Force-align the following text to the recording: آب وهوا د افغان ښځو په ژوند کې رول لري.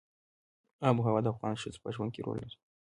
آب 0.87 0.95
وهوا 0.99 1.19
د 1.23 1.27
افغان 1.33 1.55
ښځو 1.61 1.81
په 1.83 1.89
ژوند 1.95 2.11
کې 2.13 2.21
رول 2.25 2.37
لري. 2.43 2.57